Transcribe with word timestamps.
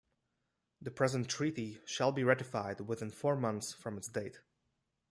The 0.81 0.89
present 0.89 1.29
treaty 1.29 1.79
shall 1.85 2.11
be 2.11 2.23
ratified 2.23 2.81
within 2.81 3.11
four 3.11 3.35
months 3.35 3.71
from 3.71 3.97
its 3.97 4.07
date. 4.07 4.39